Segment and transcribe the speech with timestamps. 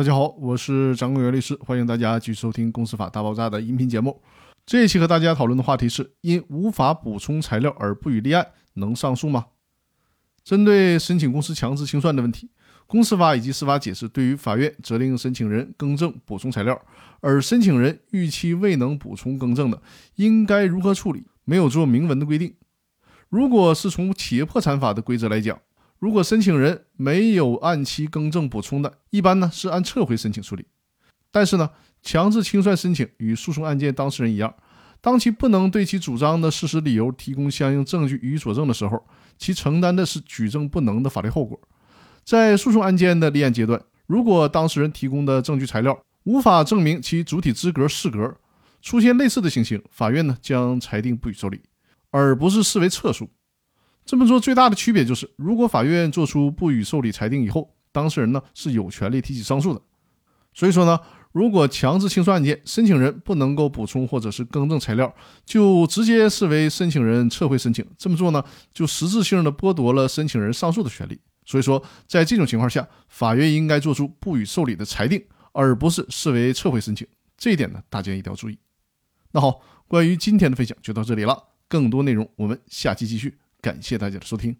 [0.00, 4.18] 大家好，我是张根源律师，欢迎大家继续收听《公司法大爆炸》的音频节目。
[4.64, 9.48] 这一期和大家讨论的话题是：因无法补充材料而不予立案，能上诉吗？
[10.42, 12.48] 针对申请公司强制清算的问题，
[12.86, 16.80] 公司法以及司法解释对于法院责令申请人更正补充材料，
[17.20, 19.82] 而申请人逾期未能补充更正的，
[20.14, 22.54] 应该如何处理，没有做明文的规定。
[23.28, 25.60] 如果是从企业破产法的规则来讲，
[26.00, 30.64] 如果申请人没有按期更正补充的，一般呢是按撤回申请处理。
[31.30, 31.70] 但是呢，
[32.02, 34.54] 强制清算申请与诉讼案件当事人一样，
[35.02, 39.06] 当其不能对其主张的事实理由提供相应证据予以佐证的时候，
[39.36, 41.60] 其承担的是举证不能的法律后果。
[42.24, 48.38] 在诉讼案件的立案阶段，如果当事人提供的证据材料无法证明其主体资格适格，
[48.80, 51.60] 出现类似的情形，法院呢将裁定不予受理，
[52.10, 53.28] 而不是视为撤诉。
[54.04, 59.80] 这么做最大的区别就是，如果法院作出不予受理裁定以后，当事人呢是有权利提起上诉的。
[60.52, 60.98] 所以说呢，
[61.30, 67.86] 如果强制清算案件申请人不能够补充或者是更正材料，就直接视为申请人撤回申请。
[67.96, 68.42] 这么做呢，
[68.74, 71.20] 就实质性的剥夺了申请人上诉的权利。
[71.44, 77.06] 所以说，在这种情况下，法院应该做出不予受理的裁定，而不是视为撤回申请。
[77.38, 78.58] 这一点呢，大家一定要注意。
[79.30, 83.38] 那好，关于今天的分享就到这里了，更多内容我们下期继续。
[83.60, 84.56] 感谢大家的收听。